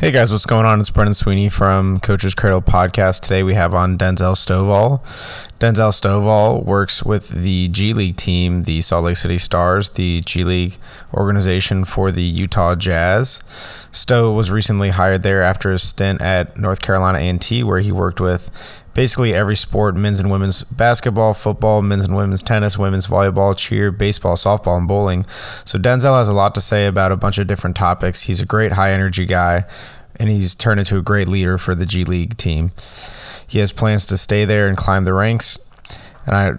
[0.00, 0.80] Hey guys, what's going on?
[0.80, 3.20] It's Brendan Sweeney from Coach's Cradle Podcast.
[3.20, 5.02] Today we have on Denzel Stovall.
[5.58, 10.42] Denzel Stovall works with the G League team, the Salt Lake City Stars, the G
[10.42, 10.78] League
[11.12, 13.42] organization for the Utah Jazz.
[13.92, 18.22] Stowe was recently hired there after a stint at North Carolina A&T, where he worked
[18.22, 18.50] with
[18.94, 23.90] basically every sport men's and women's basketball, football, men's and women's tennis, women's volleyball, cheer,
[23.90, 25.24] baseball, softball, and bowling.
[25.64, 28.22] So Denzel has a lot to say about a bunch of different topics.
[28.22, 29.64] He's a great high energy guy,
[30.16, 32.72] and he's turned into a great leader for the G League team.
[33.46, 35.58] He has plans to stay there and climb the ranks,
[36.26, 36.52] and I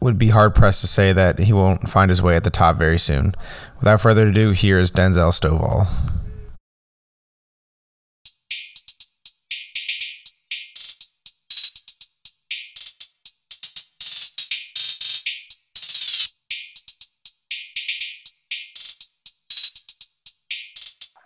[0.00, 2.76] would be hard pressed to say that he won't find his way at the top
[2.76, 3.34] very soon.
[3.78, 5.88] Without further ado, here is Denzel Stovall.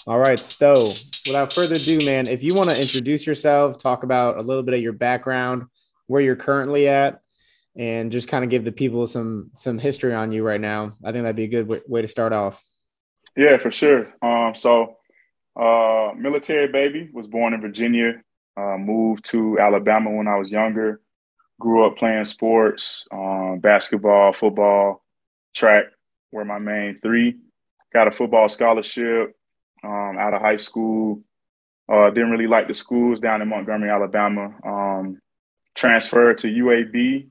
[0.08, 0.74] All right, Stowe.
[1.28, 4.74] Without further ado, man, if you want to introduce yourself, talk about a little bit
[4.74, 5.66] of your background,
[6.08, 7.20] where you're currently at,
[7.76, 11.12] and just kind of give the people some some history on you right now, I
[11.12, 12.64] think that'd be a good way, way to start off.
[13.36, 14.12] Yeah, for sure.
[14.20, 14.96] Um, so,
[15.54, 18.22] uh, military baby was born in Virginia,
[18.56, 21.00] uh, moved to Alabama when I was younger,
[21.60, 25.04] grew up playing sports, um, basketball, football,
[25.54, 25.84] track
[26.32, 27.36] were my main three.
[27.92, 29.36] Got a football scholarship
[29.84, 31.22] um, out of high school.
[31.88, 34.54] Uh, didn't really like the schools down in Montgomery, Alabama.
[34.64, 35.20] Um,
[35.74, 37.28] transferred to UAB,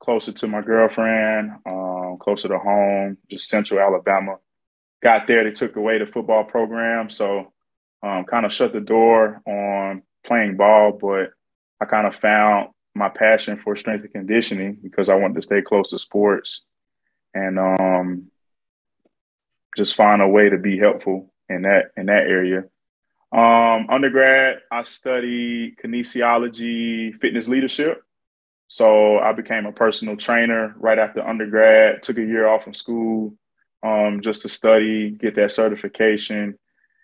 [0.00, 4.36] closer to my girlfriend, um, closer to home, just central Alabama.
[5.02, 7.10] Got there, they took away the football program.
[7.10, 7.52] So
[8.02, 11.32] um, kind of shut the door on playing ball, but
[11.80, 15.62] I kind of found my passion for strength and conditioning because I wanted to stay
[15.62, 16.64] close to sports
[17.34, 18.30] and um,
[19.76, 22.64] just find a way to be helpful in that in that area.
[23.32, 28.02] Um, undergrad, I studied kinesiology, fitness leadership.
[28.68, 32.02] So I became a personal trainer right after undergrad.
[32.02, 33.34] Took a year off from school
[33.82, 36.58] um, just to study, get that certification,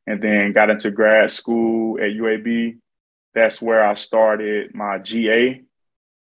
[0.07, 2.79] and then got into grad school at UAB.
[3.35, 5.63] That's where I started my GA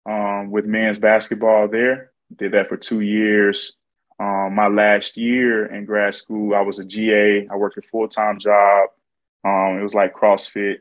[0.06, 2.12] um, with men's basketball there.
[2.36, 3.78] Did that for two years.
[4.20, 7.48] Um, my last year in grad school, I was a GA.
[7.48, 8.90] I worked a full time job.
[9.46, 10.78] Um, it was like CrossFit.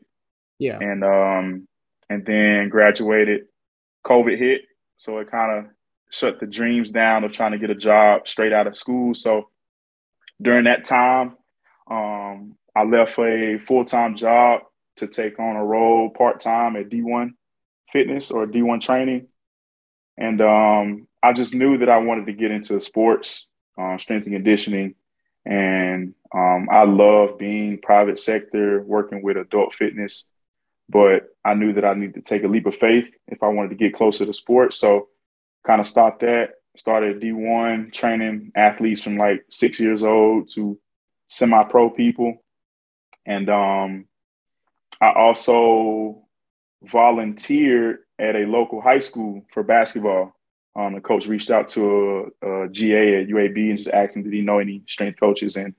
[0.59, 0.79] Yeah.
[0.81, 1.69] And um,
[2.09, 3.47] and then graduated.
[4.07, 4.63] COVID hit,
[4.97, 5.65] so it kind of
[6.11, 9.15] shut the dreams down of trying to get a job straight out of school.
[9.15, 9.49] So
[10.41, 11.37] during that time,
[11.91, 14.63] um, I left a full time job
[14.99, 17.31] to take on a role part time at D1
[17.93, 19.27] Fitness or D1 Training,
[20.17, 24.35] and um, I just knew that I wanted to get into sports, um, strength and
[24.35, 24.95] conditioning,
[25.45, 30.27] and um, I love being private sector, working with adult fitness.
[30.89, 33.71] But I knew that I needed to take a leap of faith if I wanted
[33.71, 34.79] to get closer to sports.
[34.79, 35.09] So,
[35.67, 36.51] kind of stopped that.
[36.77, 40.79] Started D1 training athletes from like six years old to
[41.27, 42.45] semi-pro people,
[43.25, 44.07] and um,
[45.01, 46.23] I also
[46.85, 50.36] volunteered at a local high school for basketball.
[50.77, 54.23] Um, the coach reached out to a, a, GA at UAB and just asked him,
[54.23, 55.57] did he know any strength coaches?
[55.57, 55.75] And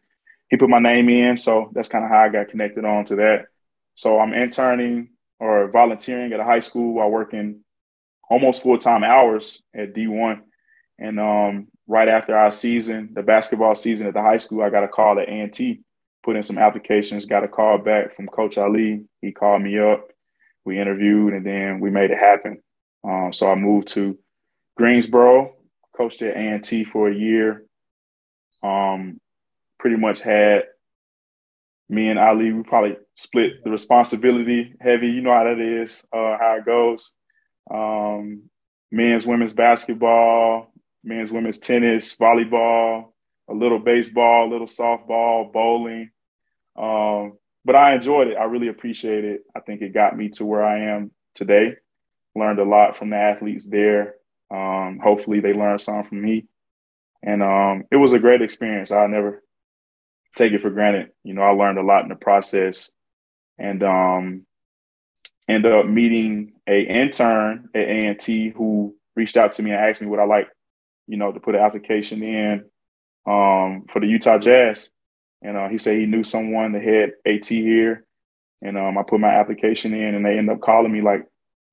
[0.50, 1.38] he put my name in.
[1.38, 3.46] So that's kind of how I got connected on to that.
[3.94, 5.10] So I'm interning
[5.40, 7.60] or volunteering at a high school while working
[8.30, 10.42] almost full time hours at D1.
[10.98, 14.84] And um, right after our season, the basketball season at the high school, I got
[14.84, 15.82] a call at A&T,
[16.24, 19.06] put in some applications, got a call back from Coach Ali.
[19.22, 20.10] He called me up,
[20.66, 22.64] we interviewed, and then we made it happen.
[23.04, 24.18] Um, so I moved to
[24.78, 25.56] Greensboro,
[25.96, 27.66] coached at A&T for a year.
[28.64, 29.20] Um,
[29.80, 30.64] pretty much had
[31.90, 35.08] me and Ali, we probably split the responsibility heavy.
[35.08, 37.16] You know how that is, uh, how it goes.
[37.72, 38.50] Um,
[38.92, 40.74] men's, women's basketball,
[41.04, 43.14] men's, women's tennis, volleyball,
[43.50, 46.12] a little baseball, a little softball, bowling.
[46.78, 48.38] Um, but I enjoyed it.
[48.38, 49.42] I really appreciate it.
[49.56, 51.76] I think it got me to where I am today.
[52.36, 54.17] Learned a lot from the athletes there.
[54.50, 56.46] Um, hopefully, they learned something from me,
[57.24, 58.92] and um, it was a great experience.
[58.92, 59.44] I'll never
[60.36, 61.10] take it for granted.
[61.24, 62.92] You know, I learned a lot in the process,
[63.58, 64.46] and um,
[65.48, 70.08] ended up meeting a intern at A&T who reached out to me and asked me
[70.08, 70.50] would I like,
[71.08, 72.66] you know, to put an application in
[73.26, 74.90] um, for the Utah Jazz.
[75.42, 78.06] And uh, he said he knew someone that had AT here,
[78.62, 81.26] and um, I put my application in, and they ended up calling me like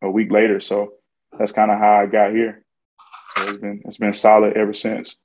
[0.02, 0.60] a week later.
[0.60, 0.92] So
[1.38, 2.63] that's kind of how I got here.
[3.36, 5.16] It's been it's been solid ever since.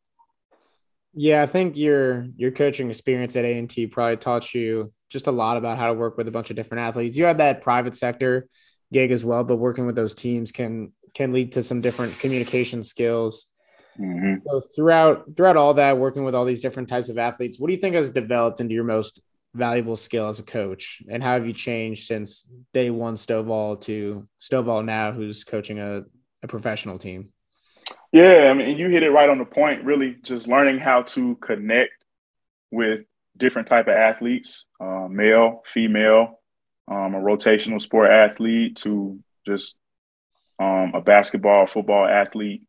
[1.13, 5.27] Yeah, I think your your coaching experience at A and T probably taught you just
[5.27, 7.17] a lot about how to work with a bunch of different athletes.
[7.17, 8.47] You had that private sector
[8.93, 12.83] gig as well, but working with those teams can can lead to some different communication
[12.83, 13.47] skills.
[13.99, 14.45] Mm-hmm.
[14.45, 17.73] So throughout throughout all that, working with all these different types of athletes, what do
[17.73, 19.19] you think has developed into your most
[19.55, 24.27] valuable skill as a coach, and how have you changed since day one Stovall to
[24.39, 26.03] Stovall now, who's coaching a,
[26.43, 27.29] a professional team?
[28.11, 29.83] Yeah, I mean, you hit it right on the point.
[29.83, 31.91] Really, just learning how to connect
[32.71, 33.01] with
[33.37, 36.39] different type of athletes, uh, male, female,
[36.87, 39.77] um, a rotational sport athlete to just
[40.59, 42.63] um, a basketball, football athlete.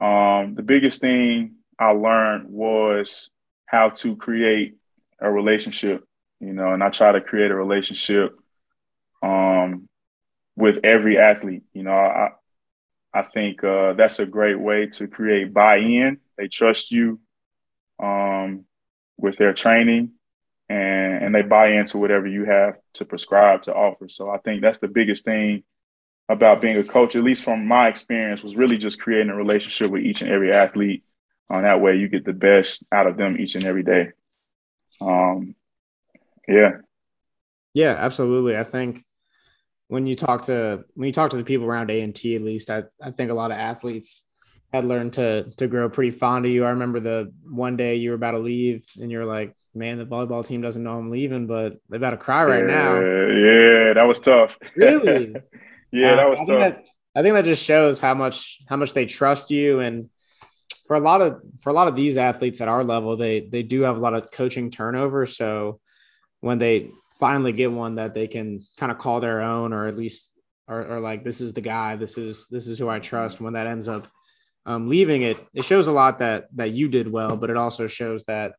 [0.00, 3.30] Um, the biggest thing I learned was
[3.66, 4.76] how to create
[5.20, 6.04] a relationship,
[6.40, 8.36] you know, and I try to create a relationship
[9.22, 9.88] um,
[10.56, 11.62] with every athlete.
[11.74, 12.28] You know,
[13.14, 16.18] I think uh, that's a great way to create buy-in.
[16.38, 17.20] They trust you
[18.02, 18.64] um,
[19.18, 20.12] with their training,
[20.68, 24.08] and and they buy into whatever you have to prescribe to offer.
[24.08, 25.62] So I think that's the biggest thing
[26.28, 29.90] about being a coach, at least from my experience, was really just creating a relationship
[29.90, 31.04] with each and every athlete.
[31.50, 34.12] On that way, you get the best out of them each and every day.
[35.00, 35.54] Um,
[36.48, 36.78] yeah.
[37.74, 38.56] Yeah, absolutely.
[38.56, 39.04] I think
[39.92, 42.40] when you talk to when you talk to the people around A and T, at
[42.40, 44.24] least I, I think a lot of athletes
[44.72, 46.64] had learned to to grow pretty fond of you.
[46.64, 50.06] I remember the one day you were about to leave and you're like, man, the
[50.06, 52.94] volleyball team doesn't know I'm leaving, but they're about to cry right yeah, now.
[52.94, 54.56] Yeah, that was tough.
[54.76, 55.34] Really?
[55.90, 56.48] yeah, that was I tough.
[56.48, 56.84] Think that,
[57.14, 60.08] I think that just shows how much how much they trust you and
[60.86, 63.62] for a lot of for a lot of these athletes at our level, they they
[63.62, 65.26] do have a lot of coaching turnover.
[65.26, 65.80] So
[66.40, 66.88] when they
[67.22, 70.32] finally get one that they can kind of call their own, or at least
[70.66, 73.40] or, or like this is the guy, this is this is who I trust.
[73.40, 74.08] When that ends up
[74.66, 77.86] um, leaving it, it shows a lot that that you did well, but it also
[77.86, 78.54] shows that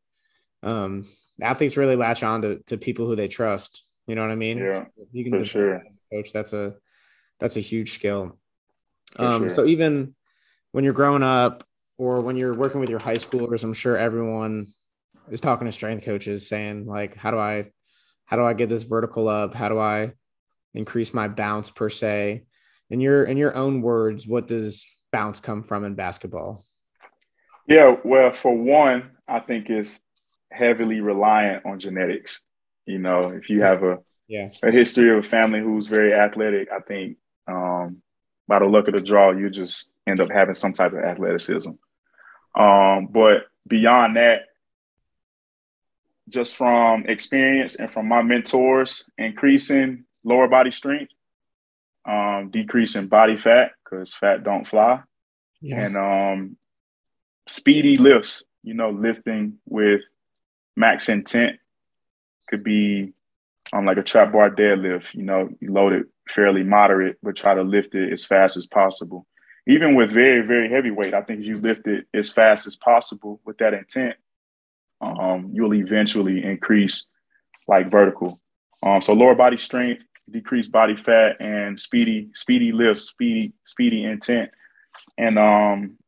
[0.62, 1.06] um,
[1.42, 3.84] athletes really latch on to, to people who they trust.
[4.06, 4.58] You know what I mean?
[4.58, 5.82] Yeah, you can for sure.
[6.12, 6.32] coach.
[6.32, 6.74] That's a
[7.40, 8.38] that's a huge skill.
[9.16, 9.50] Um, sure.
[9.50, 10.14] So even
[10.72, 11.64] when you're growing up,
[11.98, 14.72] or when you're working with your high schoolers, I'm sure everyone
[15.30, 17.70] is talking to strength coaches saying like, how do I,
[18.26, 19.54] how do I get this vertical up?
[19.54, 20.12] How do I
[20.72, 22.44] increase my bounce per se?
[22.90, 26.64] In your in your own words, what does bounce come from in basketball?
[27.66, 30.00] Yeah, well, for one, I think it's
[30.52, 32.42] heavily reliant on genetics.
[32.86, 33.98] You know, if you have a
[34.28, 37.16] yeah a history of a family who's very athletic, I think
[37.46, 38.02] um,
[38.46, 41.70] by the luck of the draw, you just end up having some type of athleticism.
[42.58, 44.42] Um, but beyond that,
[46.28, 51.12] just from experience and from my mentors, increasing lower body strength,
[52.06, 55.00] um, decreasing body fat because fat don't fly,
[55.60, 55.80] yeah.
[55.80, 56.56] and um,
[57.46, 58.44] speedy lifts.
[58.62, 60.00] You know, lifting with
[60.74, 61.58] max intent
[62.48, 63.12] could be
[63.74, 65.12] on like a trap bar deadlift.
[65.12, 68.66] You know, you load it fairly moderate, but try to lift it as fast as
[68.66, 69.26] possible
[69.66, 72.76] even with very, very heavy weight, I think if you lift it as fast as
[72.76, 74.16] possible with that intent,
[75.04, 77.06] um, you'll eventually increase
[77.66, 78.40] like vertical.
[78.82, 84.50] Um, so lower body strength, decrease body fat, and speedy, speedy lifts, speedy, speedy intent.
[85.16, 85.98] And um,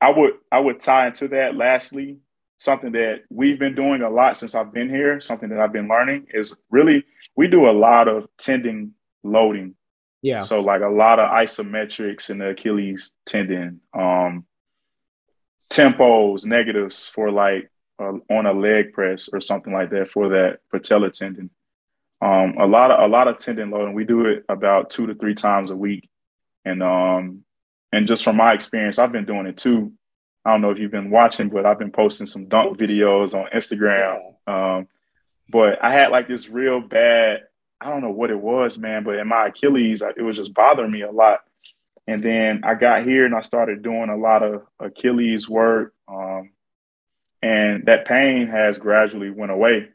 [0.00, 2.18] I would I would tie into that lastly,
[2.56, 5.88] something that we've been doing a lot since I've been here, something that I've been
[5.88, 7.04] learning is really
[7.36, 9.74] we do a lot of tendon loading
[10.22, 10.40] yeah.
[10.40, 14.46] So like a lot of isometrics in the Achilles tendon, um,
[15.70, 20.60] tempos, negatives for like uh, on a leg press or something like that for that
[20.70, 21.50] patella tendon.
[22.20, 23.94] Um, a lot of a lot of tendon loading.
[23.94, 26.08] We do it about two to three times a week,
[26.64, 27.44] and um,
[27.92, 29.92] and just from my experience, I've been doing it too.
[30.44, 33.50] I don't know if you've been watching, but I've been posting some dunk videos on
[33.50, 34.34] Instagram.
[34.46, 34.88] Um,
[35.50, 37.42] but I had like this real bad
[37.80, 40.90] I don't know what it was, man, but in my Achilles, it was just bothering
[40.90, 41.40] me a lot.
[42.06, 45.94] And then I got here and I started doing a lot of Achilles work.
[46.08, 46.50] Um,
[47.42, 49.88] and that pain has gradually went away.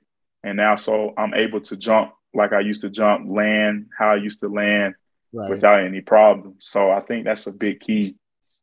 [0.43, 4.15] And now, so I'm able to jump like I used to jump, land how I
[4.15, 4.95] used to land
[5.31, 5.50] right.
[5.50, 6.55] without any problem.
[6.59, 8.15] So I think that's a big key.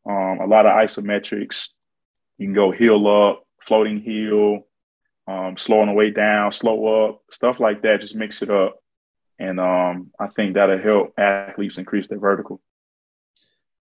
[0.09, 1.71] Um, a lot of isometrics.
[2.39, 4.67] You can go heel up, floating heel,
[5.29, 8.01] um, slowing the way down, slow up, stuff like that.
[8.01, 8.81] Just mix it up
[9.41, 12.61] and um, I think that'll help athletes increase their vertical.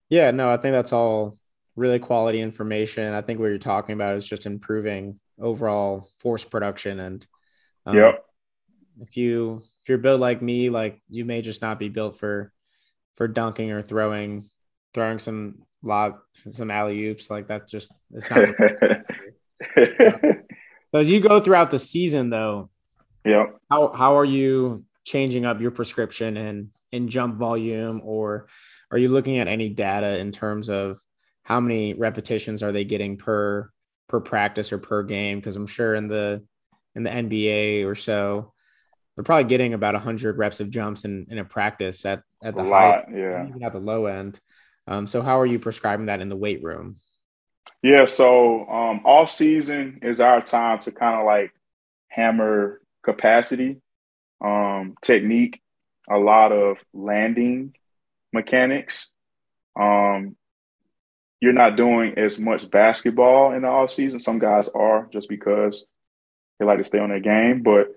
[0.08, 1.36] Yeah, no, I think that's all
[1.76, 3.14] really quality information.
[3.14, 7.26] I think what you're talking about is just improving overall force production and
[7.86, 8.24] um, yep.
[9.00, 12.52] If you if you're built like me, like you may just not be built for
[13.16, 14.48] for dunking or throwing
[14.94, 16.18] throwing some lob
[16.52, 17.68] some alley oops like that.
[17.68, 18.48] Just it's not.
[19.74, 22.70] So as you go throughout the season, though,
[23.24, 28.46] yeah, how how are you changing up your prescription and in jump volume, or
[28.90, 31.00] are you looking at any data in terms of
[31.42, 33.70] how many repetitions are they getting per
[34.08, 35.38] per practice or per game?
[35.38, 36.44] Because I'm sure in the
[36.94, 38.52] in the NBA or so,
[39.16, 42.60] they're probably getting about 100 reps of jumps in, in a practice at, at the
[42.60, 43.04] a high, lot.
[43.14, 43.46] Yeah.
[43.48, 44.40] even at the low end.
[44.86, 46.96] Um, so how are you prescribing that in the weight room?
[47.82, 51.52] Yeah, so um, off season is our time to kind of like
[52.08, 53.80] hammer capacity,
[54.44, 55.60] um, technique,
[56.08, 57.74] a lot of landing
[58.32, 59.12] mechanics.
[59.78, 60.36] Um,
[61.42, 64.20] you're not doing as much basketball in the off season.
[64.20, 65.84] Some guys are just because
[66.56, 67.64] they like to stay on their game.
[67.64, 67.88] But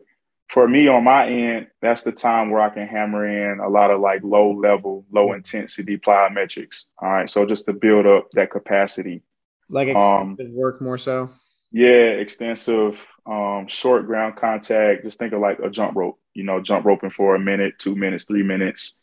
[0.50, 3.92] for me on my end, that's the time where I can hammer in a lot
[3.92, 6.88] of like low level, low intensity plyometrics.
[6.98, 7.30] All right.
[7.30, 9.22] So just to build up that capacity
[9.70, 11.30] like extensive um, work more so.
[11.72, 15.04] Yeah, extensive, um, short ground contact.
[15.04, 16.20] Just think of like a jump rope.
[16.34, 18.96] You know, jump roping for a minute, two minutes, three minutes,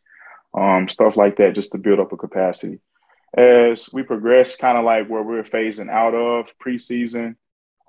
[0.52, 2.80] um, stuff like that, just to build up a capacity.
[3.36, 7.36] As we progress, kind of like where we're phasing out of preseason,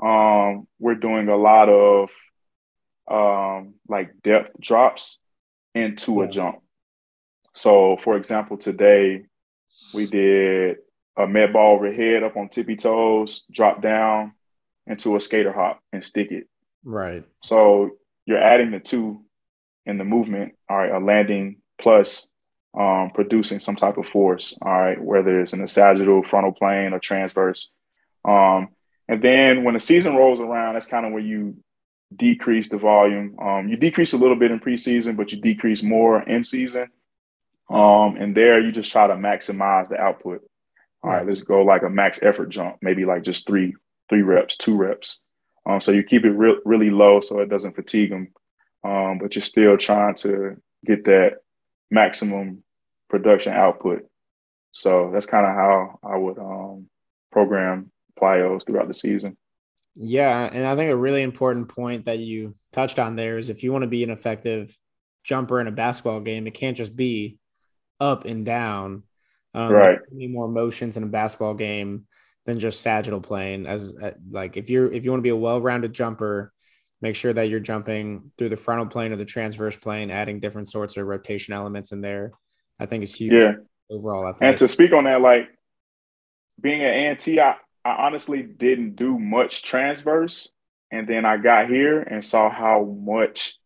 [0.01, 2.09] um, we're doing a lot of
[3.09, 5.19] um, like depth drops
[5.75, 6.23] into yeah.
[6.23, 6.59] a jump.
[7.53, 9.25] So, for example, today
[9.93, 10.77] we did
[11.17, 14.33] a med ball overhead up on tippy toes, drop down
[14.87, 16.47] into a skater hop and stick it.
[16.83, 17.23] Right.
[17.43, 17.91] So
[18.25, 19.23] you're adding the two
[19.85, 22.29] in the movement, all right, a landing plus
[22.77, 26.93] um, producing some type of force, all right, whether it's in the sagittal, frontal plane,
[26.93, 27.71] or transverse.
[28.25, 28.69] Um,
[29.07, 31.57] and then when the season rolls around, that's kind of where you
[32.15, 33.37] decrease the volume.
[33.39, 36.87] Um, you decrease a little bit in preseason, but you decrease more in season.
[37.69, 40.41] Um, and there you just try to maximize the output.
[41.03, 43.75] All right, let's go like a max effort jump, maybe like just three,
[44.09, 45.21] three reps, two reps.
[45.65, 48.29] Um, so you keep it re- really low so it doesn't fatigue them,
[48.83, 51.37] um, but you're still trying to get that
[51.93, 52.63] maximum
[53.09, 54.05] production output.
[54.71, 56.87] So that's kind of how I would um,
[57.31, 59.37] program plyos throughout the season.
[59.95, 63.61] Yeah, and I think a really important point that you touched on there is if
[63.61, 64.75] you want to be an effective
[65.23, 67.37] jumper in a basketball game, it can't just be
[67.99, 69.03] up and down
[69.53, 69.99] um, right.
[70.11, 72.07] Any more motions in a basketball game
[72.45, 73.65] than just sagittal plane.
[73.65, 76.51] As uh, like if you're if you want to be a well-rounded jumper,
[77.03, 80.69] make sure that you're jumping through the frontal plane or the transverse plane, adding different
[80.69, 82.31] sorts of rotation elements in there.
[82.79, 83.33] I think is huge.
[83.33, 83.53] Yeah.
[83.91, 85.49] Overall, and to speak on that, like
[86.59, 90.49] being at A&T, I, I honestly didn't do much transverse,
[90.89, 93.57] and then I got here and saw how much.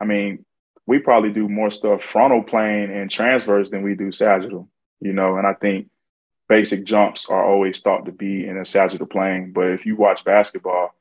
[0.00, 0.44] I mean,
[0.86, 4.68] we probably do more stuff frontal plane and transverse than we do sagittal
[5.04, 5.88] you know, and I think
[6.48, 9.52] basic jumps are always thought to be in a sagittal plane.
[9.52, 10.94] But if you watch basketball,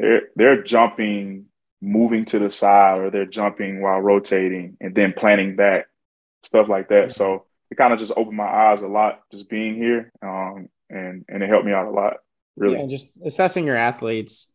[0.00, 1.46] they're they're jumping,
[1.80, 5.86] moving to the side, or they're jumping while rotating and then planning back,
[6.42, 7.12] stuff like that.
[7.12, 11.24] So it kind of just opened my eyes a lot just being here, um, and
[11.28, 12.14] and it helped me out a lot.
[12.56, 14.50] Really, yeah, just assessing your athletes,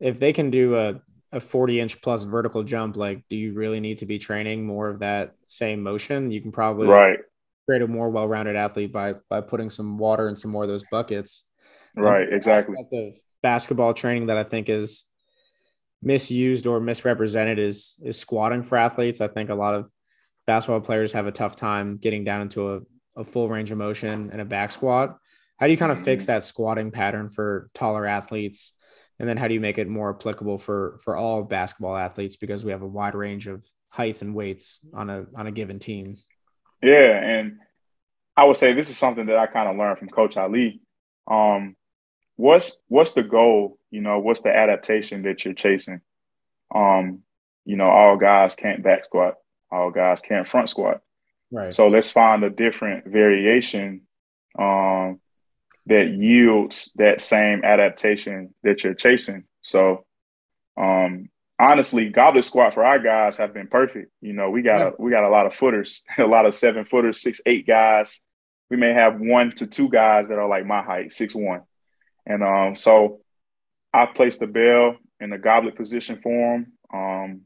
[0.00, 1.00] if they can do a
[1.32, 4.88] a 40 inch plus vertical jump, like, do you really need to be training more
[4.88, 6.32] of that same motion?
[6.32, 7.18] You can probably right
[7.66, 10.82] create a more well-rounded athlete by by putting some water in some more of those
[10.90, 11.46] buckets.
[11.94, 12.76] Right, um, exactly.
[13.42, 15.04] Basketball training that I think is
[16.02, 19.20] misused or misrepresented is is squatting for athletes.
[19.20, 19.90] I think a lot of
[20.46, 22.80] basketball players have a tough time getting down into a,
[23.16, 25.16] a full range of motion and a back squat.
[25.58, 26.32] How do you kind of fix mm-hmm.
[26.32, 28.72] that squatting pattern for taller athletes?
[29.18, 32.64] And then how do you make it more applicable for for all basketball athletes because
[32.64, 36.16] we have a wide range of heights and weights on a on a given team?
[36.82, 37.58] Yeah, and
[38.36, 40.80] I would say this is something that I kind of learned from Coach Ali.
[41.30, 41.76] Um,
[42.40, 43.78] what's what's the goal?
[43.90, 46.00] You know, what's the adaptation that you're chasing?
[46.74, 47.20] Um,
[47.64, 49.34] you know, all guys can't back squat,
[49.70, 51.02] all guys can't front squat.
[51.52, 51.72] Right.
[51.72, 54.02] So let's find a different variation
[54.58, 55.20] um,
[55.86, 59.44] that yields that same adaptation that you're chasing.
[59.62, 60.06] So
[60.76, 61.28] um,
[61.58, 64.10] honestly, goblet squat for our guys have been perfect.
[64.22, 64.90] You know, we got yeah.
[64.98, 68.20] a, we got a lot of footers, a lot of seven footers, six eight guys.
[68.70, 71.62] We may have one to two guys that are like my height, six one,
[72.30, 73.20] and um, so
[73.92, 76.72] I placed the bell in the goblet position for them.
[76.94, 77.40] Um,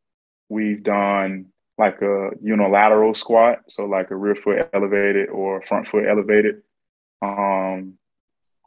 [0.50, 1.46] we've done
[1.78, 6.62] like a unilateral squat, so like a rear foot elevated or front foot elevated.
[7.22, 7.94] Um,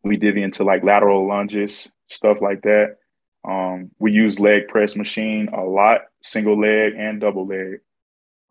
[0.03, 2.97] we divvy into like lateral lunges, stuff like that.
[3.47, 7.81] Um, we use leg press machine a lot, single leg and double leg.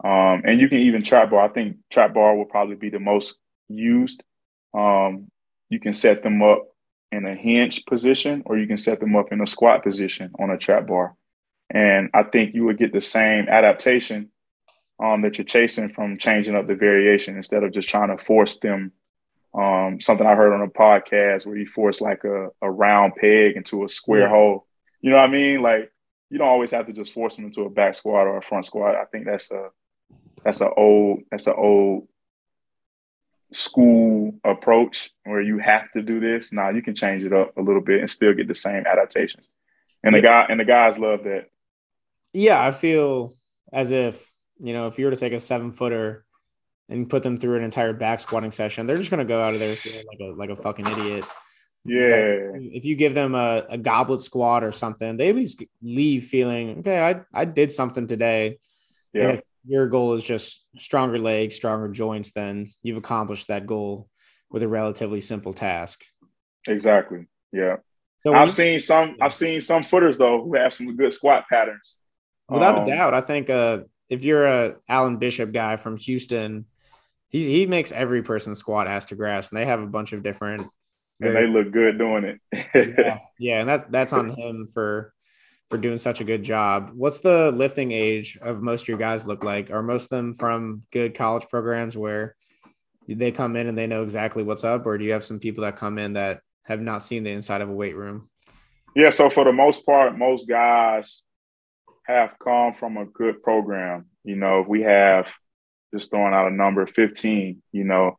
[0.04, 1.44] Um, and you can even trap bar.
[1.44, 4.22] I think trap bar will probably be the most used.
[4.72, 5.26] Um,
[5.68, 6.68] you can set them up
[7.16, 10.50] in a hinge position or you can set them up in a squat position on
[10.50, 11.14] a trap bar.
[11.70, 14.30] And I think you would get the same adaptation
[15.02, 18.58] um, that you're chasing from changing up the variation instead of just trying to force
[18.58, 18.92] them.
[19.54, 23.56] Um, something I heard on a podcast where you force like a, a round peg
[23.56, 24.28] into a square yeah.
[24.28, 24.66] hole.
[25.00, 25.62] You know what I mean?
[25.62, 25.90] Like
[26.30, 28.66] you don't always have to just force them into a back squat or a front
[28.66, 28.96] squat.
[28.96, 29.70] I think that's a
[30.44, 32.08] that's an old that's an old
[33.52, 36.52] school approach where you have to do this.
[36.52, 39.48] Now you can change it up a little bit and still get the same adaptations.
[40.02, 41.46] And the guy and the guys love that.
[42.32, 43.32] Yeah, I feel
[43.72, 46.24] as if you know if you were to take a seven footer
[46.88, 49.60] and put them through an entire back squatting session, they're just gonna go out of
[49.60, 51.24] there like a like a fucking idiot.
[51.84, 52.50] Yeah.
[52.54, 56.80] If you give them a, a goblet squat or something, they at least leave feeling
[56.80, 57.00] okay.
[57.00, 58.58] I I did something today.
[59.12, 59.40] Yeah.
[59.66, 64.08] Your goal is just stronger legs, stronger joints, then you've accomplished that goal
[64.50, 66.04] with a relatively simple task.
[66.68, 67.26] Exactly.
[67.52, 67.76] Yeah.
[68.20, 69.16] So I've seen some.
[69.20, 71.98] I've seen some footers though who have some good squat patterns.
[72.48, 76.66] Without um, a doubt, I think uh, if you're a Alan Bishop guy from Houston,
[77.28, 80.22] he he makes every person squat ass to grass, and they have a bunch of
[80.22, 80.62] different.
[81.20, 82.40] And very, they look good doing it.
[82.98, 85.12] yeah, yeah, and that's that's on him for
[85.70, 86.90] for doing such a good job.
[86.94, 89.70] What's the lifting age of most of your guys look like?
[89.70, 92.36] Are most of them from good college programs where
[93.08, 95.64] they come in and they know exactly what's up, or do you have some people
[95.64, 98.28] that come in that have not seen the inside of a weight room?
[98.94, 101.22] Yeah, so for the most part, most guys
[102.04, 104.06] have come from a good program.
[104.24, 105.28] You know, if we have
[105.94, 108.18] just throwing out a number 15, you know,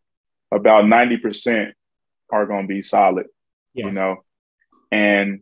[0.51, 1.71] about 90%
[2.31, 3.27] are going to be solid,
[3.73, 3.85] yeah.
[3.85, 4.23] you know,
[4.91, 5.41] and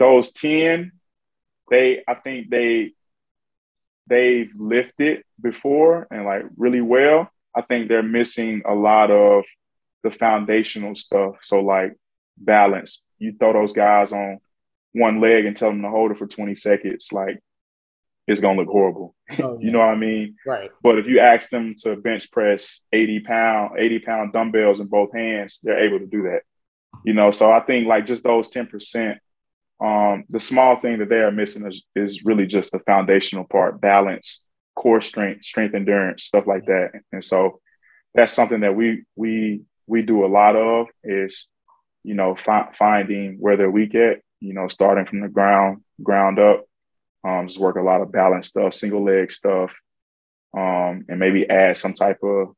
[0.00, 0.90] those 10,
[1.70, 2.92] they I think they
[4.08, 7.30] they've lifted before and like really well.
[7.54, 9.44] I think they're missing a lot of
[10.02, 11.36] the foundational stuff.
[11.42, 11.94] So like
[12.36, 13.02] balance.
[13.18, 14.38] You throw those guys on
[14.92, 17.38] one leg and tell them to hold it for 20 seconds, like
[18.26, 19.14] it's gonna look horrible.
[19.38, 19.66] Oh, yeah.
[19.66, 20.36] you know what I mean?
[20.44, 20.70] Right.
[20.82, 25.12] But if you ask them to bench press 80 pound, 80 pound dumbbells in both
[25.12, 26.40] hands, they're able to do that.
[27.04, 29.18] You know, so I think like just those 10%
[29.80, 33.80] um, the small thing that they are missing is, is really just the foundational part,
[33.80, 34.44] balance,
[34.76, 36.90] core strength, strength endurance, stuff like that.
[37.12, 37.60] And so
[38.14, 41.48] that's something that we we we do a lot of is,
[42.04, 46.38] you know, fi- finding where they're weak at, you know, starting from the ground ground
[46.38, 46.64] up.
[47.22, 49.72] Um, just work a lot of balance stuff, single leg stuff,
[50.56, 52.54] um, and maybe add some type of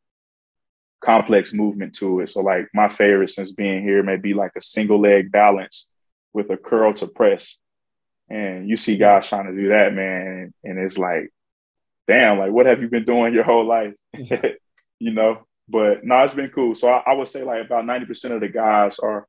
[1.05, 2.29] complex movement to it.
[2.29, 5.89] So like my favorite since being here may be like a single leg balance
[6.33, 7.57] with a curl to press.
[8.29, 10.55] And you see guys trying to do that, man.
[10.65, 11.31] And it's like,
[12.09, 13.95] damn, like what have you been doing your whole life?
[14.99, 15.47] you know?
[15.69, 16.75] But no, it's been cool.
[16.75, 19.27] So I, I would say like about 90% of the guys are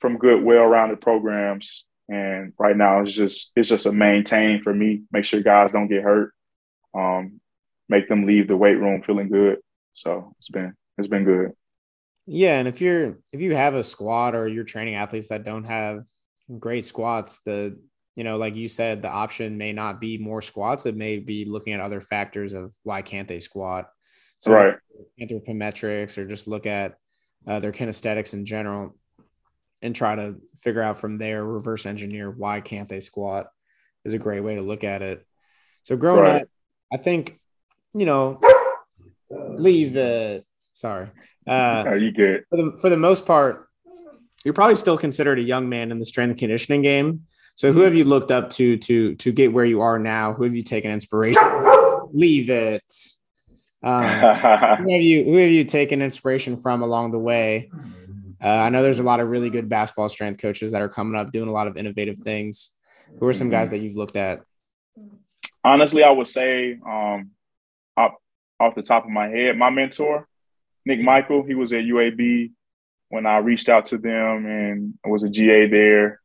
[0.00, 1.86] from good, well-rounded programs.
[2.08, 5.02] And right now it's just it's just a maintain for me.
[5.12, 6.34] Make sure guys don't get hurt.
[6.94, 7.40] Um,
[7.88, 9.58] make them leave the weight room feeling good.
[9.94, 11.52] So it's been it's been good.
[12.26, 15.64] Yeah, and if you're if you have a squad or you're training athletes that don't
[15.64, 16.04] have
[16.58, 17.78] great squats, the
[18.14, 20.84] you know, like you said, the option may not be more squats.
[20.84, 23.88] It may be looking at other factors of why can't they squat.
[24.38, 24.76] So right.
[25.20, 26.96] Anthropometrics or just look at
[27.46, 28.96] uh, their kinesthetics in general
[29.80, 33.46] and try to figure out from there, reverse engineer why can't they squat
[34.04, 35.26] is a great way to look at it.
[35.82, 36.42] So growing right.
[36.42, 36.48] up,
[36.92, 37.40] I think,
[37.94, 38.40] you know,
[39.30, 40.40] leave uh
[40.72, 41.08] sorry.
[41.46, 42.44] Uh Are you good?
[42.50, 43.68] For the for the most part,
[44.44, 47.26] you're probably still considered a young man in the strength and conditioning game.
[47.54, 50.32] So who have you looked up to to to get where you are now?
[50.32, 51.42] Who have you taken inspiration?
[52.12, 52.82] Leave it.
[53.82, 57.70] Um, who have you who have you taken inspiration from along the way?
[58.42, 61.18] Uh, I know there's a lot of really good basketball strength coaches that are coming
[61.18, 62.72] up doing a lot of innovative things.
[63.20, 64.40] Who are some guys that you've looked at?
[65.62, 67.30] Honestly, I would say um,
[67.96, 68.14] off,
[68.58, 70.26] off the top of my head, my mentor,
[70.84, 72.50] Nick Michael, he was at UAB
[73.12, 76.18] when I reached out to them and was a GA there.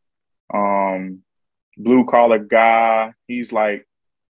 [0.53, 1.21] Um,
[1.75, 3.11] blue collar guy.
[3.27, 3.85] He's like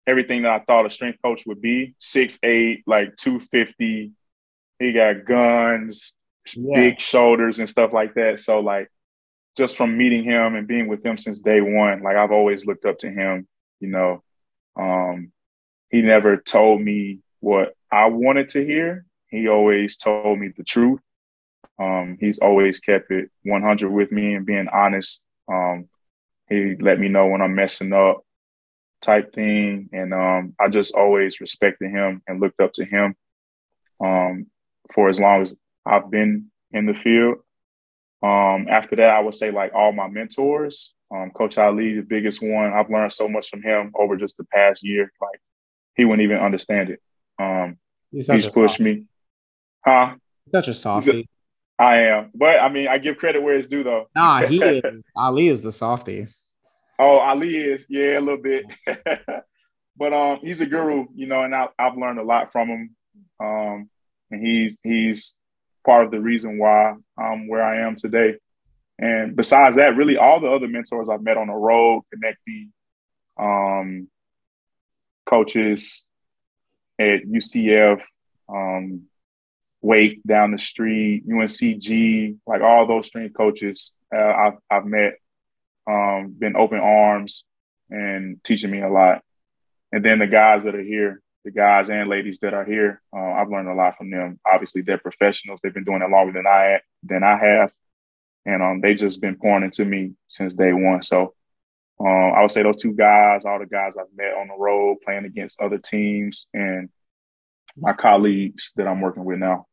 [0.06, 1.96] everything that I thought a strength coach would be.
[1.98, 4.12] Six eight, like two fifty.
[4.78, 6.16] He got guns,
[6.56, 6.76] yeah.
[6.76, 8.40] big shoulders, and stuff like that.
[8.40, 8.88] So like,
[9.58, 12.86] just from meeting him and being with him since day one, like I've always looked
[12.86, 13.48] up to him.
[13.80, 14.24] You know,
[14.76, 15.32] um,
[15.90, 19.06] he never told me what I wanted to hear.
[19.30, 21.00] He always told me the truth
[21.80, 25.24] um, he's always kept it 100 with me and being honest.
[25.52, 25.90] Um,
[26.50, 28.24] he let me know when I'm messing up,
[29.02, 33.16] type thing, and um, I just always respected him and looked up to him
[34.04, 34.48] um,
[34.94, 35.56] for as long as
[35.86, 37.38] I've been in the field.
[38.22, 40.94] Um, after that, I would say like all my mentors.
[41.12, 42.74] Um, Coach Ali, the biggest one.
[42.74, 45.12] I've learned so much from him over just the past year.
[45.22, 45.42] Like
[45.96, 47.02] he wouldn't even understand it.
[47.40, 47.78] Um,
[48.12, 49.06] he's, he's pushed me.
[49.86, 50.16] Huh?
[50.52, 51.28] Such a softy.
[51.80, 54.08] I am, but I mean, I give credit where it's due, though.
[54.16, 55.04] Nah, he is.
[55.16, 56.28] Ali is the softy.
[57.00, 58.66] Oh, Ali is, yeah, a little bit.
[59.98, 62.96] but um, he's a guru, you know, and I, I've learned a lot from him.
[63.40, 63.90] Um,
[64.32, 65.36] and he's he's
[65.86, 68.38] part of the reason why I'm where I am today.
[69.00, 72.72] And besides that, really all the other mentors I've met on the road, connecting
[73.40, 74.08] um,
[75.26, 76.06] coaches
[77.00, 78.02] at UCF,
[78.48, 79.04] um,
[79.84, 85.16] Wake down the street, UNCG, like all those strength coaches uh, I've, I've met,
[85.88, 87.46] um, been open arms
[87.90, 89.22] and teaching me a lot.
[89.92, 93.20] And then the guys that are here, the guys and ladies that are here, uh,
[93.20, 94.40] I've learned a lot from them.
[94.46, 97.72] Obviously, they're professionals; they've been doing it longer than I than I have,
[98.46, 101.04] and um, they just been pouring into me since day one.
[101.04, 101.34] So,
[102.00, 105.00] um, I would say those two guys, all the guys I've met on the road,
[105.04, 106.90] playing against other teams, and
[107.76, 109.68] my colleagues that I'm working with now.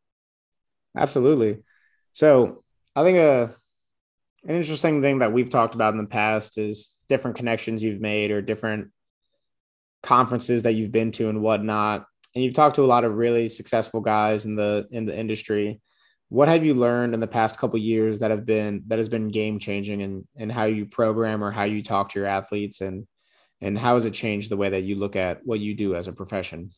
[0.97, 1.63] Absolutely.
[2.13, 2.65] So,
[2.97, 3.49] I think a uh,
[4.45, 8.31] an interesting thing that we've talked about in the past is different connections you've made
[8.31, 8.91] or different
[10.03, 12.07] conferences that you've been to and whatnot.
[12.35, 15.81] And you've talked to a lot of really successful guys in the in the industry.
[16.29, 19.29] What have you learned in the past couple years that have been that has been
[19.29, 23.07] game changing and and how you program or how you talk to your athletes and
[23.61, 26.09] and how has it changed the way that you look at what you do as
[26.09, 26.71] a profession?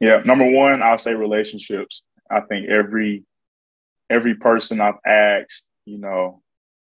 [0.00, 2.04] Yeah, number one, I'll say relationships.
[2.34, 3.24] I think every
[4.10, 6.42] every person I've asked, you know,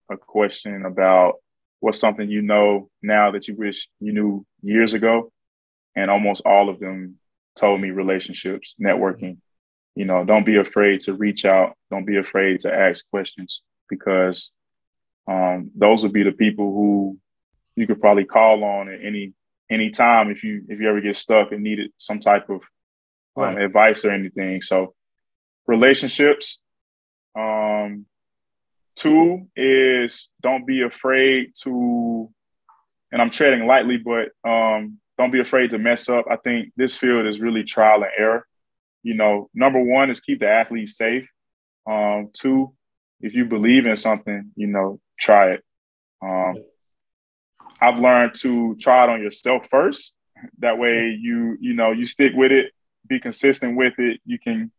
[0.10, 1.36] a question about
[1.80, 5.32] what's something you know now that you wish you knew years ago,
[5.96, 7.18] and almost all of them
[7.56, 9.38] told me relationships, networking.
[9.96, 11.76] You know, don't be afraid to reach out.
[11.90, 14.52] Don't be afraid to ask questions because
[15.28, 17.18] um, those would be the people who
[17.76, 19.34] you could probably call on at any
[19.70, 22.62] any time if you if you ever get stuck and needed some type of
[23.36, 23.62] um, right.
[23.62, 24.62] advice or anything.
[24.62, 24.94] So
[25.72, 26.62] relationships.
[27.36, 28.06] Um,
[28.96, 32.30] two is don't be afraid to,
[33.12, 36.26] and I'm treading lightly, but um, don't be afraid to mess up.
[36.30, 38.46] I think this field is really trial and error.
[39.02, 41.28] You know, number one is keep the athlete safe.
[41.90, 42.74] Um, two,
[43.22, 45.64] if you believe in something, you know, try it.
[46.22, 46.56] Um,
[47.80, 50.16] I've learned to try it on yourself first.
[50.60, 52.72] That way, you you know you stick with it,
[53.08, 54.20] be consistent with it.
[54.26, 54.72] You can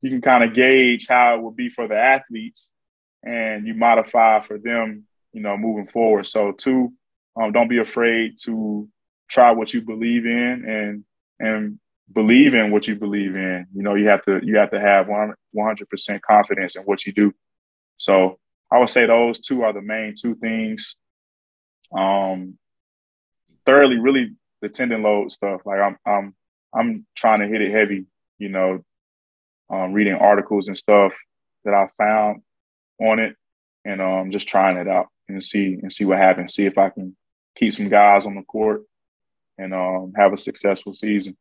[0.00, 2.72] you can kind of gauge how it will be for the athletes,
[3.24, 5.04] and you modify for them.
[5.32, 6.26] You know, moving forward.
[6.26, 6.92] So, two,
[7.36, 8.88] um, don't be afraid to
[9.28, 11.04] try what you believe in and
[11.38, 11.78] and
[12.12, 13.66] believe in what you believe in.
[13.74, 17.06] You know, you have to you have to have one hundred percent confidence in what
[17.06, 17.34] you do.
[17.96, 18.38] So
[18.70, 20.96] I would say those two are the main two things.
[21.96, 22.58] Um,
[23.66, 25.60] thirdly, really the tendon load stuff.
[25.64, 26.34] Like I'm I'm
[26.74, 28.06] I'm trying to hit it heavy.
[28.38, 28.84] You know,
[29.70, 31.12] um, reading articles and stuff
[31.64, 32.42] that I found
[33.00, 33.36] on it,
[33.84, 36.54] and um, just trying it out and see and see what happens.
[36.54, 37.16] See if I can
[37.56, 38.82] keep some guys on the court
[39.58, 41.36] and um, have a successful season.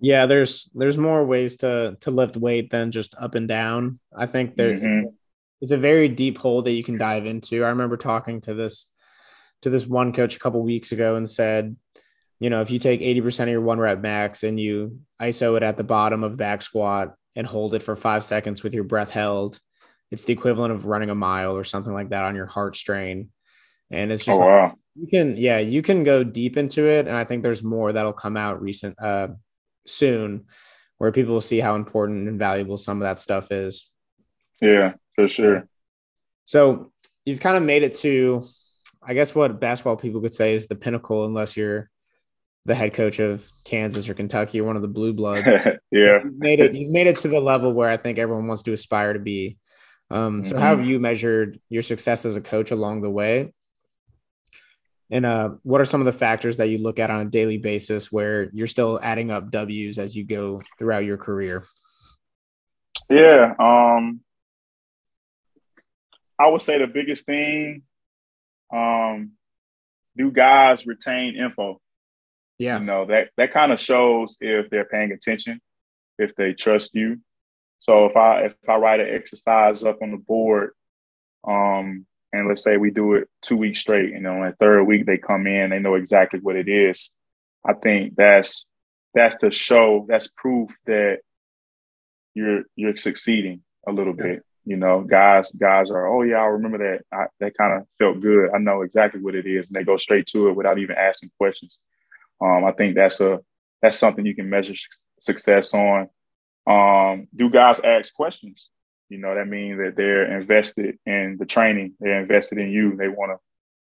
[0.00, 4.00] Yeah, there's there's more ways to to lift weight than just up and down.
[4.16, 4.86] I think there mm-hmm.
[4.86, 5.10] it's, a,
[5.60, 7.64] it's, a, very deep hole that you can dive into.
[7.64, 8.90] I remember talking to this
[9.62, 11.76] to this one coach a couple weeks ago and said,
[12.40, 15.62] you know, if you take 80% of your one rep max and you ISO it
[15.62, 19.10] at the bottom of back squat and hold it for five seconds with your breath
[19.10, 19.60] held,
[20.10, 23.28] it's the equivalent of running a mile or something like that on your heart strain.
[23.90, 24.74] And it's just oh, wow.
[24.96, 28.12] You can, yeah, you can go deep into it, and I think there's more that'll
[28.12, 29.28] come out recent, uh,
[29.86, 30.46] soon,
[30.98, 33.92] where people will see how important and valuable some of that stuff is.
[34.60, 35.68] Yeah, for sure.
[36.44, 36.92] So
[37.24, 38.46] you've kind of made it to,
[39.02, 41.88] I guess, what basketball people could say is the pinnacle, unless you're
[42.66, 45.46] the head coach of Kansas or Kentucky or one of the blue bloods.
[45.90, 46.74] yeah, you've made it.
[46.74, 49.58] You've made it to the level where I think everyone wants to aspire to be.
[50.10, 50.62] Um, so, mm-hmm.
[50.62, 53.52] how have you measured your success as a coach along the way?
[55.12, 57.58] And uh, what are some of the factors that you look at on a daily
[57.58, 61.64] basis where you're still adding up W's as you go throughout your career?
[63.08, 64.20] Yeah, um,
[66.38, 67.82] I would say the biggest thing,
[68.72, 69.32] um,
[70.16, 71.80] do guys retain info?
[72.60, 75.62] Yeah, you know that that kind of shows if they're paying attention,
[76.18, 77.18] if they trust you.
[77.78, 80.72] So if I if I write an exercise up on the board,
[81.48, 85.06] um, and let's say we do it two weeks straight, you know, and third week
[85.06, 87.12] they come in, they know exactly what it is.
[87.66, 88.68] I think that's
[89.14, 91.20] that's the show, that's proof that
[92.34, 94.44] you're you're succeeding a little bit.
[94.66, 97.04] You know, guys, guys are, oh yeah, I remember that.
[97.10, 98.50] I, that kind of felt good.
[98.54, 101.30] I know exactly what it is, and they go straight to it without even asking
[101.38, 101.78] questions.
[102.40, 103.40] Um, I think that's a
[103.82, 104.74] that's something you can measure
[105.20, 106.08] success on.
[106.66, 108.70] Um, do guys ask questions?
[109.08, 111.94] You know, that means that they're invested in the training.
[111.98, 112.96] They're invested in you.
[112.96, 113.38] They want to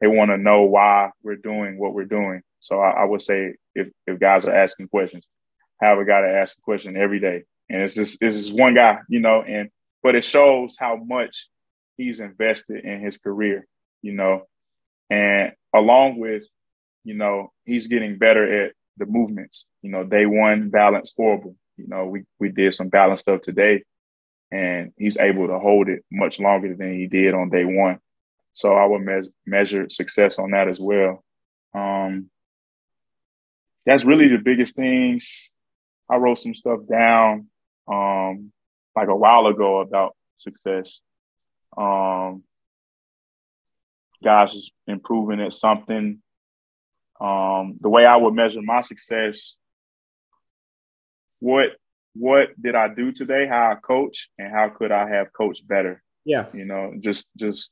[0.01, 2.43] they want to know why we're doing what we're doing.
[2.61, 5.27] So I, I, would say if, if guys are asking questions,
[5.81, 7.45] have a guy to ask a question every day.
[7.71, 9.71] And it's just it's just one guy, you know, and
[10.03, 11.49] but it shows how much
[11.97, 13.67] he's invested in his career,
[14.03, 14.47] you know.
[15.11, 16.45] And along with,
[17.07, 19.69] you know, he's getting better at the movements.
[19.81, 21.55] You know, day one balance horrible.
[21.77, 23.85] You know, we we did some balance stuff today
[24.51, 28.01] and he's able to hold it much longer than he did on day one.
[28.55, 31.23] So I would me- measure success on that as well.
[31.75, 32.29] Um,
[33.85, 35.53] that's really the biggest things.
[36.11, 37.47] I wrote some stuff down
[37.87, 38.51] um,
[38.97, 41.03] like a while ago about success.
[41.77, 42.43] Um,
[44.25, 46.21] guys is improving at something.
[47.21, 49.59] Um, the way I would measure my success,
[51.41, 51.71] what
[52.15, 53.47] what did I do today?
[53.47, 56.03] How I coach, and how could I have coached better?
[56.25, 57.71] Yeah, you know, just just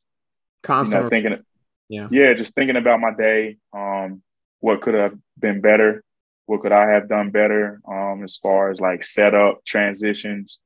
[0.63, 1.45] constant you know, thinking.
[1.89, 3.59] Yeah, yeah, just thinking about my day.
[3.73, 4.23] Um,
[4.61, 6.03] what could have been better?
[6.47, 7.81] What could I have done better?
[7.87, 10.59] Um, as far as like setup, transitions,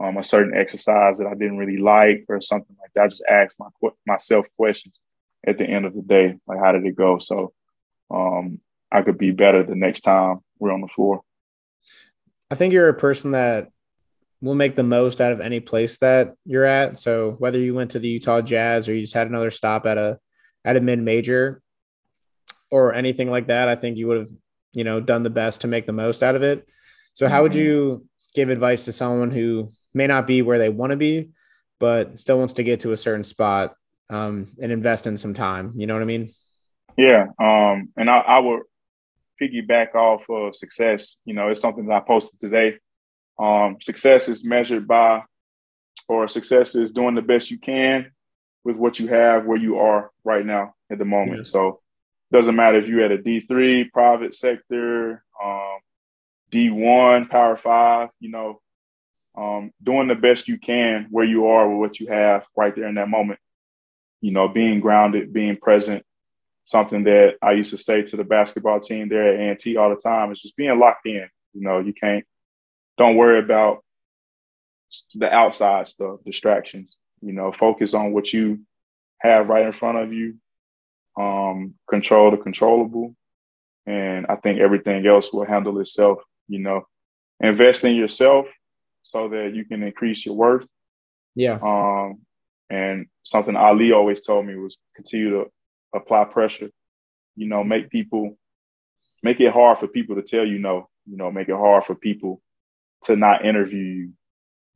[0.00, 3.04] um, a certain exercise that I didn't really like, or something like that.
[3.04, 3.68] I just ask my
[4.06, 5.00] myself questions
[5.46, 7.18] at the end of the day, like how did it go?
[7.18, 7.52] So,
[8.14, 8.60] um,
[8.92, 11.22] I could be better the next time we're on the floor.
[12.50, 13.68] I think you're a person that
[14.40, 16.98] will make the most out of any place that you're at.
[16.98, 19.98] So whether you went to the Utah Jazz or you just had another stop at
[19.98, 20.18] a
[20.64, 21.60] at a mid major
[22.70, 24.30] or anything like that, I think you would have,
[24.72, 26.66] you know, done the best to make the most out of it.
[27.14, 27.60] So how would mm-hmm.
[27.60, 31.30] you give advice to someone who may not be where they want to be,
[31.78, 33.74] but still wants to get to a certain spot
[34.10, 35.72] um, and invest in some time?
[35.76, 36.32] You know what I mean?
[36.96, 37.26] Yeah.
[37.38, 38.62] Um, and I, I would
[39.40, 41.18] piggyback off of success.
[41.24, 42.78] You know, it's something that I posted today.
[43.38, 45.22] Um, success is measured by,
[46.08, 48.12] or success is doing the best you can
[48.64, 51.38] with what you have where you are right now at the moment.
[51.38, 51.44] Yeah.
[51.44, 51.80] So
[52.32, 55.78] doesn't matter if you're at a D3 private sector, um,
[56.52, 58.60] D1 power five, you know,
[59.36, 62.88] um, doing the best you can where you are with what you have right there
[62.88, 63.40] in that moment.
[64.20, 66.04] You know, being grounded, being present,
[66.64, 69.96] something that I used to say to the basketball team there at A&T all the
[69.96, 71.28] time is just being locked in.
[71.52, 72.24] You know, you can't,
[72.98, 73.84] don't worry about
[75.14, 76.96] the outside stuff, distractions.
[77.20, 78.60] You know, focus on what you
[79.18, 80.36] have right in front of you.
[81.16, 83.14] Um, control the controllable,
[83.86, 86.18] and I think everything else will handle itself.
[86.48, 86.86] You know,
[87.40, 88.46] invest in yourself
[89.02, 90.66] so that you can increase your worth.
[91.36, 91.58] Yeah.
[91.62, 92.22] Um,
[92.68, 95.50] and something Ali always told me was continue to
[95.94, 96.70] apply pressure.
[97.36, 98.36] You know, make people
[99.22, 100.88] make it hard for people to tell you no.
[101.06, 102.40] You know, make it hard for people
[103.04, 104.12] to not interview you.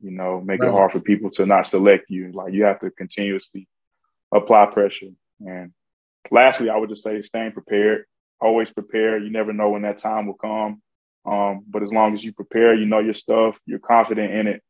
[0.01, 0.69] You know, make right.
[0.69, 2.31] it hard for people to not select you.
[2.31, 3.67] Like you have to continuously
[4.33, 5.09] apply pressure.
[5.41, 5.73] And
[6.31, 8.05] lastly, I would just say staying prepared.
[8.39, 9.17] Always prepare.
[9.17, 10.81] You never know when that time will come.
[11.25, 14.63] Um, but as long as you prepare, you know your stuff, you're confident in it.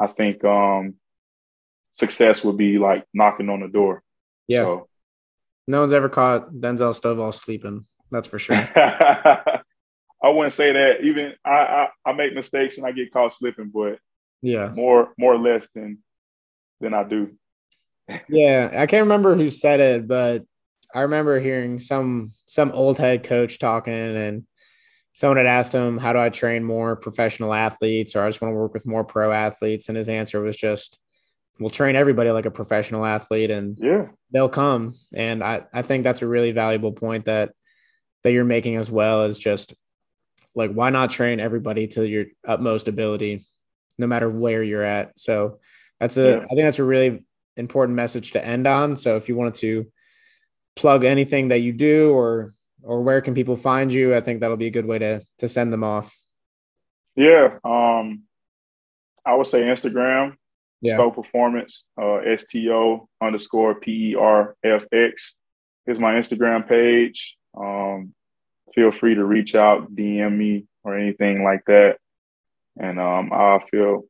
[0.00, 0.94] I think um,
[1.92, 4.02] success would be like knocking on the door.
[4.48, 4.58] Yeah.
[4.58, 4.88] So,
[5.66, 7.86] no one's ever caught Denzel Stovall sleeping.
[8.10, 8.56] That's for sure.
[10.24, 11.02] I wouldn't say that.
[11.02, 13.98] Even I, I, I make mistakes and I get caught slipping, but
[14.42, 15.98] yeah, more more or less than
[16.80, 17.32] than I do.
[18.28, 20.44] yeah, I can't remember who said it, but
[20.94, 24.44] I remember hearing some some old head coach talking, and
[25.12, 28.52] someone had asked him, "How do I train more professional athletes?" or "I just want
[28.52, 30.98] to work with more pro athletes," and his answer was just,
[31.58, 34.06] we'll train everybody like a professional athlete and yeah.
[34.30, 34.94] they'll come.
[35.12, 37.52] And i i think that's a really valuable point that
[38.22, 39.74] that you're making as well is just
[40.54, 43.44] like why not train everybody to your utmost ability
[43.98, 45.18] no matter where you're at?
[45.18, 45.58] So
[46.00, 46.36] that's a yeah.
[46.36, 47.24] I think that's a really
[47.56, 48.96] important message to end on.
[48.96, 49.86] So if you wanted to
[50.76, 54.56] plug anything that you do or or where can people find you i think that'll
[54.56, 56.14] be a good way to to send them off.
[57.16, 58.24] Yeah um
[59.24, 60.36] i would say instagram
[60.84, 60.94] yeah.
[60.94, 65.34] Stowe Performance, uh, STO underscore P E R F X
[65.86, 67.36] is my Instagram page.
[67.56, 68.14] Um,
[68.74, 71.96] feel free to reach out, DM me, or anything like that.
[72.78, 74.04] And um, I'll feel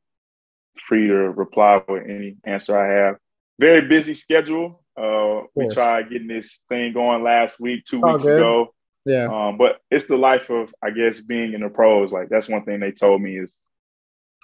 [0.87, 3.15] free to reply with any answer I have.
[3.57, 4.83] Very busy schedule.
[4.97, 8.37] Uh, we tried getting this thing going last week, two weeks good.
[8.37, 8.73] ago.
[9.05, 9.27] Yeah.
[9.31, 12.11] Um, but it's the life of, I guess, being in the pros.
[12.11, 13.55] Like that's one thing they told me is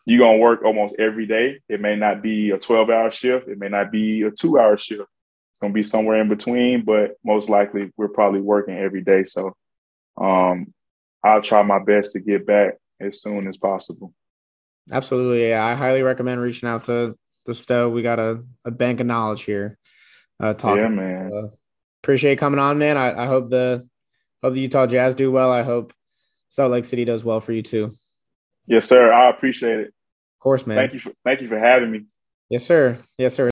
[0.05, 1.59] you're gonna work almost every day.
[1.69, 4.77] It may not be a 12 hour shift, it may not be a two hour
[4.77, 5.01] shift.
[5.01, 9.23] It's gonna be somewhere in between, but most likely we're probably working every day.
[9.25, 9.53] So
[10.17, 10.73] um,
[11.23, 14.13] I'll try my best to get back as soon as possible.
[14.91, 15.49] Absolutely.
[15.49, 15.65] Yeah.
[15.65, 17.89] I highly recommend reaching out to the Stowe.
[17.89, 19.77] We got a, a bank of knowledge here.
[20.39, 20.81] Uh, talking.
[20.81, 21.31] Yeah, man.
[21.33, 21.47] Uh,
[22.03, 22.97] appreciate coming on, man.
[22.97, 23.87] I, I hope the
[24.41, 25.51] hope the Utah Jazz do well.
[25.51, 25.93] I hope
[26.49, 27.91] Salt Lake City does well for you too.
[28.67, 29.12] Yes, sir.
[29.12, 29.88] I appreciate it.
[29.88, 30.78] Of course, man.
[30.78, 32.06] Thank you for thank you for having me.
[32.50, 33.00] Yes, sir.
[33.17, 33.50] Yes, sir.